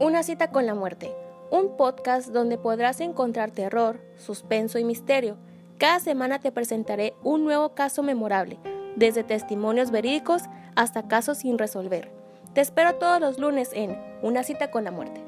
[0.00, 1.12] Una cita con la muerte,
[1.50, 5.36] un podcast donde podrás encontrar terror, suspenso y misterio.
[5.76, 8.60] Cada semana te presentaré un nuevo caso memorable,
[8.94, 10.42] desde testimonios verídicos
[10.76, 12.12] hasta casos sin resolver.
[12.54, 15.20] Te espero todos los lunes en Una cita con la muerte.